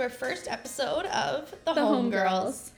[0.00, 0.10] everyone.
[0.10, 2.10] Welcome to our first episode of The, The Homegirls.
[2.10, 2.72] Girls.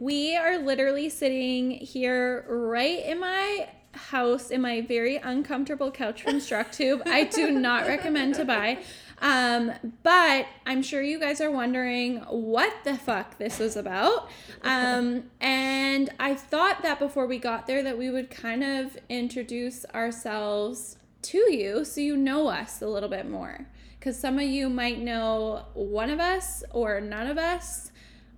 [0.00, 6.34] We are literally sitting here right in my house in my very uncomfortable couch from
[6.34, 7.06] Structube.
[7.06, 8.78] I do not recommend to buy.
[9.20, 14.28] Um, but I'm sure you guys are wondering what the fuck this was about.
[14.62, 19.84] Um, and I thought that before we got there that we would kind of introduce
[19.94, 23.66] ourselves to you so you know us a little bit more.
[23.98, 27.90] Because some of you might know one of us or none of us.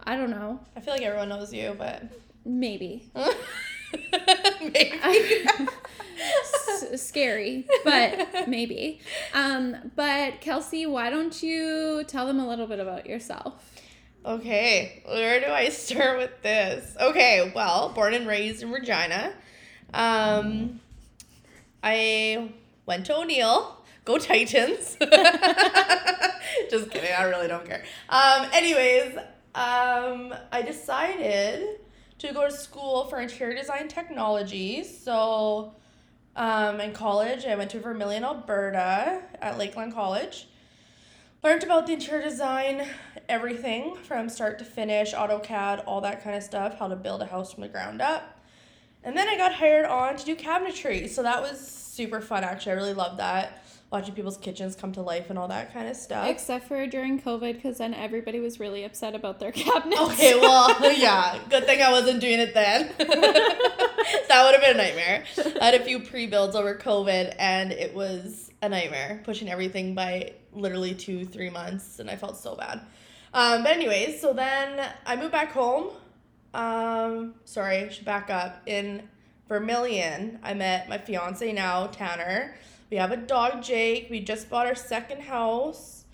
[0.03, 0.61] I don't know.
[0.77, 2.05] I feel like everyone knows you, but
[2.45, 3.11] Maybe.
[4.63, 4.93] maybe.
[6.43, 9.01] S- scary, but maybe.
[9.35, 13.81] Um, but Kelsey, why don't you tell them a little bit about yourself?
[14.25, 16.95] Okay, where do I start with this?
[17.01, 19.33] Okay, well, born and raised in Regina.
[19.95, 20.81] Um,
[21.83, 22.51] I
[22.87, 23.77] went to O'Neill.
[24.11, 24.97] Go Titans.
[26.71, 27.13] Just kidding.
[27.17, 27.85] I really don't care.
[28.09, 29.17] Um, anyways,
[29.55, 31.79] um, I decided
[32.19, 34.83] to go to school for interior design technology.
[34.83, 35.75] So,
[36.35, 40.49] um, in college, I went to Vermilion, Alberta at Lakeland College.
[41.45, 42.89] Learned about the interior design,
[43.29, 47.27] everything from start to finish, AutoCAD, all that kind of stuff, how to build a
[47.27, 48.41] house from the ground up.
[49.05, 51.09] And then I got hired on to do cabinetry.
[51.09, 52.73] So that was super fun, actually.
[52.73, 53.60] I really loved that.
[53.91, 56.29] Watching people's kitchens come to life and all that kind of stuff.
[56.29, 60.01] Except for during COVID, because then everybody was really upset about their cabinets.
[60.01, 61.37] Okay, well, yeah.
[61.49, 62.93] Good thing I wasn't doing it then.
[62.99, 65.25] that would have been a nightmare.
[65.61, 69.97] I had a few pre builds over COVID, and it was a nightmare, pushing everything
[69.97, 72.83] by literally two, three months, and I felt so bad.
[73.35, 75.91] Um, but, anyways, so then I moved back home.
[76.55, 78.63] Um, sorry, I should back up.
[78.67, 79.09] In
[79.49, 82.55] Vermilion, I met my fiance now, Tanner.
[82.91, 84.09] We have a dog, Jake.
[84.11, 86.05] We just bought our second house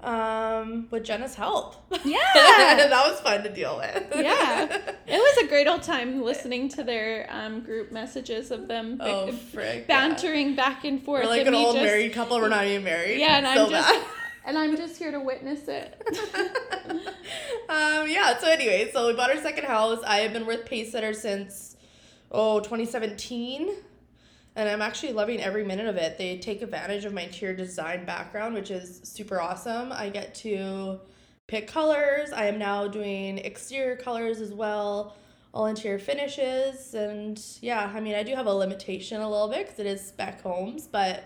[0.00, 1.74] um, with Jenna's help.
[2.04, 2.18] Yeah.
[2.34, 4.04] that was fun to deal with.
[4.14, 4.64] yeah.
[5.06, 9.32] It was a great old time listening to their um, group messages of them Oh,
[9.32, 9.86] frick.
[9.86, 11.24] bantering back and forth.
[11.24, 12.38] We're like an old just- married couple.
[12.38, 13.18] We're not even married.
[13.18, 14.06] Yeah, and so I'm just bad.
[14.44, 16.00] and I'm just here to witness it.
[17.70, 20.02] um, yeah, so anyway, so we bought our second house.
[20.06, 21.76] I have been with Pacesetter since,
[22.30, 23.70] oh, 2017.
[24.58, 26.18] And I'm actually loving every minute of it.
[26.18, 29.92] They take advantage of my interior design background, which is super awesome.
[29.92, 30.98] I get to
[31.46, 32.32] pick colors.
[32.32, 35.14] I am now doing exterior colors as well,
[35.54, 36.92] all interior finishes.
[36.94, 40.04] And yeah, I mean, I do have a limitation a little bit because it is
[40.04, 41.22] spec homes, but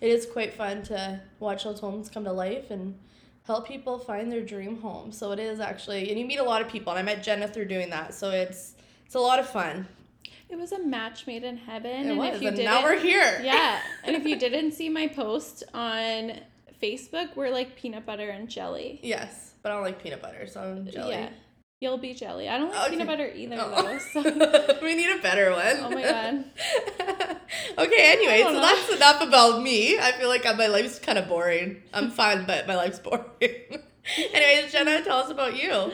[0.00, 2.96] it is quite fun to watch those homes come to life and
[3.42, 5.10] help people find their dream home.
[5.10, 6.92] So it is actually, and you meet a lot of people.
[6.92, 8.74] And I met Jenna through doing that, so it's
[9.04, 9.88] it's a lot of fun.
[10.48, 11.90] It was a match made in heaven.
[11.90, 13.40] It and was, if you and didn't, now we're here.
[13.42, 16.38] yeah, and if you didn't see my post on
[16.82, 19.00] Facebook, we're like peanut butter and jelly.
[19.02, 21.14] Yes, but I don't like peanut butter, so I'm jelly.
[21.14, 21.30] Yeah,
[21.80, 22.48] you'll be jelly.
[22.48, 22.90] I don't like Okay.
[22.92, 23.82] peanut butter either Oh.
[23.82, 23.98] though.
[23.98, 24.78] So.
[24.82, 25.76] we need a better one.
[25.80, 26.44] Oh my God.
[27.78, 28.60] okay, anyway, so know.
[28.60, 29.98] that's enough about me.
[29.98, 31.82] I feel like my life's kind of boring.
[31.92, 33.24] I'm fine, but my life's boring.
[34.32, 35.90] Anyways, Jenna, tell us about you.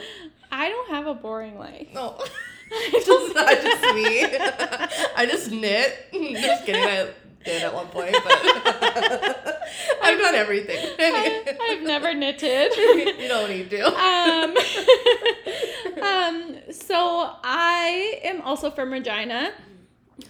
[0.50, 1.88] I don't have a boring life.
[1.94, 2.16] No.
[2.18, 2.26] Oh.
[2.74, 4.24] It's just not just me.
[5.16, 6.08] I just knit.
[6.12, 6.82] Just kidding.
[6.82, 7.10] I
[7.44, 8.32] did at one point, but
[10.02, 10.94] I've done everything.
[10.98, 12.74] I, I've never knitted.
[12.76, 13.86] you don't need to.
[13.86, 14.56] um,
[16.02, 19.52] um, so I am also from Regina,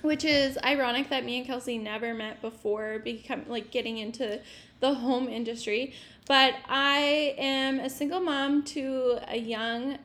[0.00, 4.40] which is ironic that me and Kelsey never met before become like getting into
[4.80, 5.94] the home industry.
[6.26, 9.98] But I am a single mom to a young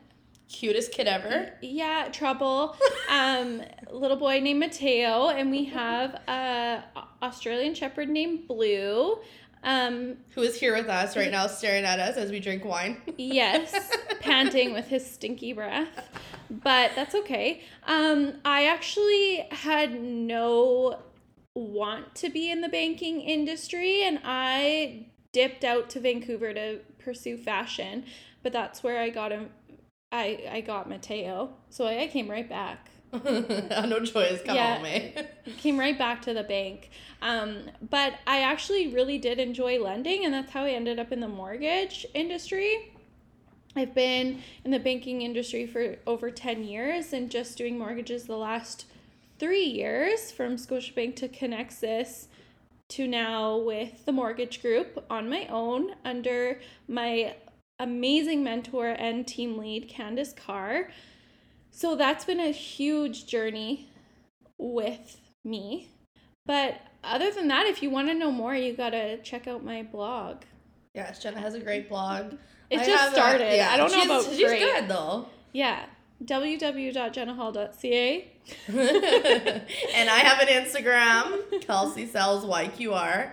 [0.51, 1.53] Cutest kid ever.
[1.61, 2.75] yeah, trouble.
[3.09, 6.83] Um, little boy named Mateo, and we have a
[7.23, 9.19] Australian Shepherd named Blue.
[9.63, 13.01] Um, Who is here with us right now, staring at us as we drink wine.
[13.17, 16.09] yes, panting with his stinky breath,
[16.49, 17.61] but that's okay.
[17.85, 20.99] Um, I actually had no
[21.55, 27.37] want to be in the banking industry, and I dipped out to Vancouver to pursue
[27.37, 28.03] fashion,
[28.43, 29.49] but that's where I got him.
[30.11, 32.89] I, I got Mateo, so I, came right back.
[33.13, 34.41] no choice.
[34.45, 34.75] Come Yeah.
[34.77, 35.27] on, mate.
[35.57, 36.89] came right back to the bank.
[37.21, 41.19] Um, but I actually really did enjoy lending, and that's how I ended up in
[41.19, 42.93] the mortgage industry.
[43.75, 48.37] I've been in the banking industry for over 10 years and just doing mortgages the
[48.37, 48.85] last
[49.39, 52.27] three years from Scotiabank to Conexus
[52.89, 57.35] to now with the mortgage group on my own under my
[57.79, 60.89] amazing mentor and team lead, Candace Carr.
[61.71, 63.89] So that's been a huge journey
[64.57, 65.89] with me.
[66.45, 69.63] But other than that, if you want to know more, you got to check out
[69.63, 70.43] my blog.
[70.93, 72.33] Yes, Jenna has a great blog.
[72.69, 73.59] It I just have a- started.
[73.59, 74.59] I don't know about she's great.
[74.59, 75.27] good though.
[75.53, 75.85] Yeah.
[76.23, 78.31] www.jennahall.ca.
[78.67, 83.31] and I have an Instagram, Kelsey sells YQR.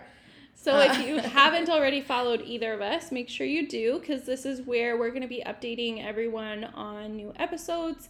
[0.64, 0.86] So Uh.
[0.90, 4.62] if you haven't already followed either of us, make sure you do because this is
[4.62, 8.08] where we're going to be updating everyone on new episodes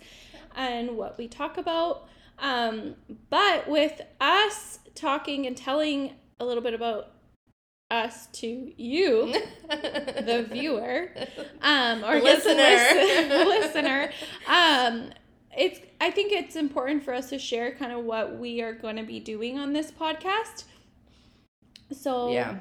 [0.55, 2.07] and what we talk about.
[2.39, 2.95] Um,
[3.29, 7.11] but with us talking and telling a little bit about
[7.91, 9.35] us to you,
[9.69, 11.11] the viewer,
[11.61, 13.01] um, or The I guess the listener.
[13.35, 14.11] listen- listener,
[14.47, 15.11] um,
[15.59, 15.81] it's.
[16.01, 19.03] I think it's important for us to share kind of what we are going to
[19.05, 20.65] be doing on this podcast.
[21.95, 22.59] So Yeah.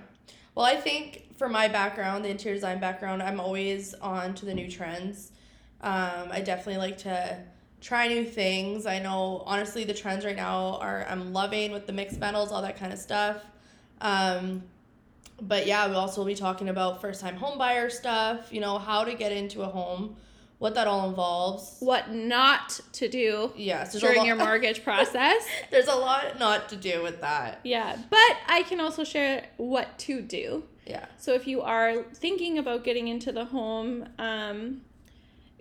[0.56, 4.54] Well, I think for my background, the interior design background, I'm always on to the
[4.54, 5.32] new trends.
[5.82, 7.44] Um, I definitely like to
[7.82, 8.86] try new things.
[8.86, 12.62] I know, honestly, the trends right now are I'm loving with the mixed metals, all
[12.62, 13.44] that kind of stuff.
[14.00, 14.64] Um,
[15.42, 18.78] but yeah, we also will be talking about first time home buyer stuff, you know,
[18.78, 20.16] how to get into a home,
[20.64, 21.76] what that all involves.
[21.82, 25.46] what not to do Yes, during lot- your mortgage process.
[25.72, 27.60] There's a lot not to do with that.
[27.66, 30.64] Yeah, but I can also share what to do.
[30.88, 31.06] Yeah.
[31.18, 34.82] So if you are thinking about getting into the home, um,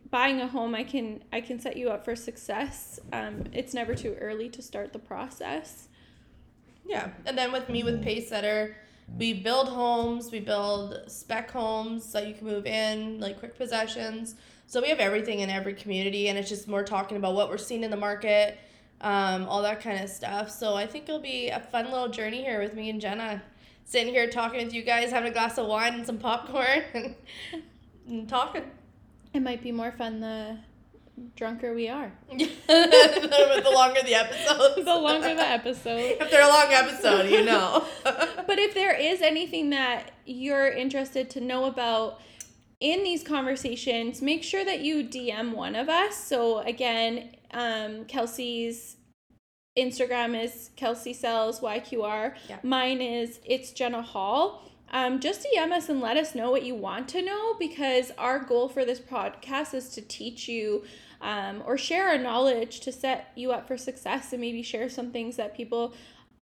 [0.09, 3.01] buying a home, I can I can set you up for success.
[3.13, 5.89] Um, it's never too early to start the process.
[6.87, 8.75] Yeah, and then with me with Pacesetter,
[9.19, 14.35] we build homes, we build spec homes that you can move in, like quick possessions.
[14.73, 17.59] So we have everything in every community, and it's just more talking about what we're
[17.59, 18.57] seeing in the market,
[19.03, 20.51] um, all that kind of stuff.
[20.51, 23.43] So I think it'll be a fun little journey here with me and Jenna,
[23.85, 27.15] sitting here talking with you guys, having a glass of wine and some popcorn, and,
[28.09, 28.63] and talking.
[29.35, 30.57] It might be more fun the
[31.37, 32.11] drunker we are.
[32.31, 36.17] the longer the episode, the longer the episode.
[36.19, 37.85] If they're a long episode, you know.
[38.47, 42.21] But if there is anything that you're interested to know about
[42.83, 46.17] in these conversations, make sure that you DM one of us.
[46.17, 48.97] So again, um, Kelsey's
[49.79, 52.35] Instagram is Kelsey Sells YQR.
[52.49, 52.59] Yeah.
[52.65, 54.69] Mine is it's Jenna Hall.
[54.91, 58.41] Um, just DM us and let us know what you want to know because our
[58.41, 60.83] goal for this podcast is to teach you
[61.23, 65.13] um, or share our knowledge to set you up for success and maybe share some
[65.13, 65.95] things that people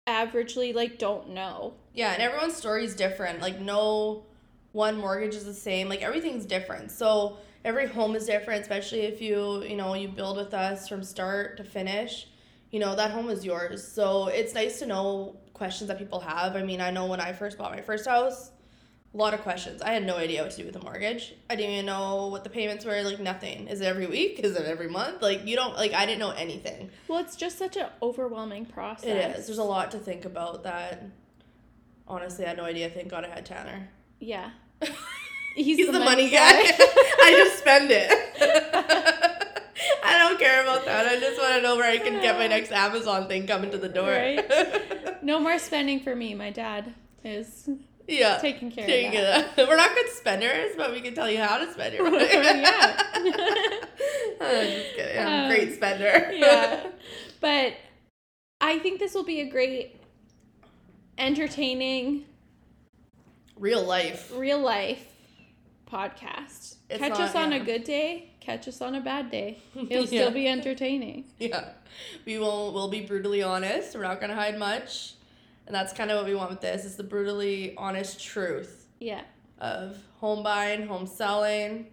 [0.09, 1.75] averagely like don't know.
[1.93, 3.41] Yeah, and everyone's story is different.
[3.41, 4.25] Like no
[4.73, 5.89] one mortgage is the same.
[5.89, 6.91] Like everything's different.
[6.91, 11.03] So every home is different, especially if you, you know, you build with us from
[11.03, 12.29] start to finish.
[12.71, 13.87] You know, that home is yours.
[13.87, 16.57] So it's nice to know questions that people have.
[16.57, 18.51] I mean, I know when I first bought my first house,
[19.13, 19.83] a lot of questions.
[19.83, 21.35] I had no idea what to do with the mortgage.
[21.51, 23.69] I didn't even know what the payments were, like nothing.
[23.69, 24.41] Is it every week?
[24.41, 25.21] Is it every month?
[25.21, 26.89] Like you don't like I didn't know anything.
[27.09, 29.05] Well, it's just such an overwhelming process.
[29.05, 29.47] It is.
[29.47, 31.05] There's a lot to think about that
[32.09, 32.89] honestly I had no idea.
[32.89, 33.91] Thank God I had Tanner.
[34.23, 34.51] Yeah.
[35.57, 36.39] He's, the, money, guy.
[36.53, 38.09] I just spend it.
[40.05, 41.07] I don't care about that.
[41.07, 43.79] I just want to know where I can get my next Amazon thing coming to
[43.79, 44.09] the door.
[44.11, 45.23] Right.
[45.25, 46.35] No more spending for me.
[46.35, 47.69] My dad is
[48.09, 48.39] yeah.
[48.39, 49.59] taking care Taking of that.
[49.59, 49.69] it.
[49.69, 52.29] We're not good spenders, but we can tell you how to spend your money.
[52.33, 53.03] Yeah.
[54.41, 55.19] I'm just kidding.
[55.19, 56.33] I'm a Um, great spender.
[56.33, 56.87] yeah.
[57.41, 57.75] But
[58.61, 60.01] I think this will be a great,
[61.19, 62.25] entertaining,
[63.63, 64.33] Real life.
[64.35, 65.07] real life
[65.89, 66.75] podcast.
[66.91, 67.59] It's catch not- us on yeah.
[67.59, 69.59] a good day, catch us on a bad day.
[69.77, 70.07] It'll Yeah.
[70.07, 71.27] still be entertaining.
[71.39, 71.69] Yeah.
[72.27, 73.95] We will we'll be brutally honest.
[73.95, 75.15] We're not gonna hide much.
[75.69, 79.23] And that's kind of what we want with this is the brutally honest truth Yeah.
[79.61, 81.87] of home buying, home selling.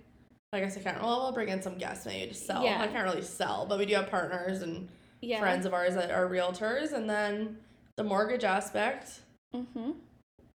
[0.51, 2.63] I guess I can't well we'll bring in some guests maybe to sell.
[2.63, 2.81] Yeah.
[2.81, 4.89] I can't really sell, but we do have partners and
[5.21, 5.39] Yeah.
[5.39, 7.59] friends of ours that are realtors and then
[7.95, 9.19] the mortgage aspect.
[9.53, 9.91] Mm-hmm.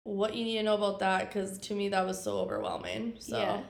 [0.04, 3.14] What you need to know about that because to me that was so overwhelming.
[3.20, 3.62] So Yeah.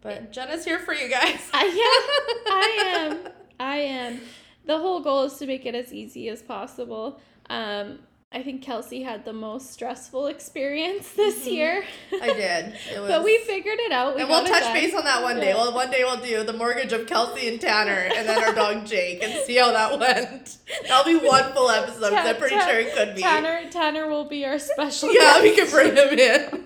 [0.00, 1.40] but Jenna's here for you guys.
[1.52, 2.46] I am.
[2.52, 3.28] I am.
[3.58, 4.20] I am.
[4.66, 7.20] The whole goal is to make it as easy as possible.
[7.50, 7.98] Um,
[8.34, 11.52] I think Kelsey had the most stressful experience this Mhm.
[11.52, 11.84] year.
[12.20, 12.74] I did.
[12.92, 14.16] It was but we figured it out.
[14.16, 14.72] We and we'll touch done.
[14.74, 15.50] base on that one day.
[15.50, 15.54] Yeah.
[15.56, 18.86] Well, one day we'll do the mortgage of Kelsey and Tanner, and then our dog
[18.86, 20.56] Jake, and see how that went.
[20.88, 22.12] That'll be one full episode.
[22.12, 23.22] I'm pretty Ta- sure it could be.
[23.22, 25.14] Tanner, Tanner will be our special.
[25.14, 26.64] Yeah, we can bring him in.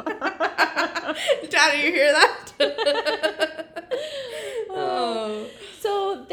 [1.51, 3.55] Tanner, you hear that?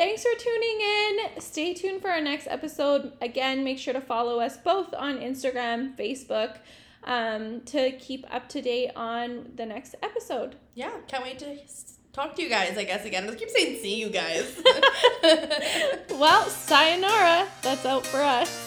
[0.05, 1.41] Thanks for tuning in.
[1.41, 3.13] Stay tuned for our next episode.
[3.21, 6.57] Again, make sure to follow us both on Instagram, Facebook,
[7.05, 10.57] um, to keep up to date on the next episode.
[10.75, 11.57] Yeah, can't wait to
[12.13, 12.77] talk to you guys.
[12.77, 13.27] I guess again.
[13.27, 14.61] I keep saying see you guys.
[16.11, 17.47] Well, sayonara.
[17.63, 18.64] That's out for us.